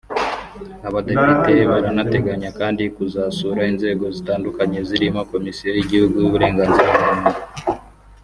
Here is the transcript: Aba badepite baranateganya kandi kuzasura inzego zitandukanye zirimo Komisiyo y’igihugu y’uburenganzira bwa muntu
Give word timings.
Aba 0.87 0.93
badepite 0.95 1.53
baranateganya 1.71 2.49
kandi 2.59 2.83
kuzasura 2.95 3.61
inzego 3.71 4.05
zitandukanye 4.15 4.79
zirimo 4.89 5.21
Komisiyo 5.33 5.69
y’igihugu 5.73 6.15
y’uburenganzira 6.19 6.91
bwa 6.97 7.13
muntu 7.19 7.37